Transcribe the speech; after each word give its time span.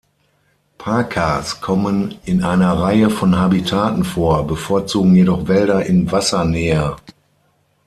Pakas 0.79 1.61
kommen 1.61 2.15
in 2.25 2.43
einer 2.43 2.73
Reihe 2.73 3.11
von 3.11 3.37
Habitaten 3.37 4.03
vor, 4.03 4.47
bevorzugen 4.47 5.13
jedoch 5.15 5.47
Wälder 5.47 5.85
in 5.85 6.11
Wassernähe. 6.11 6.95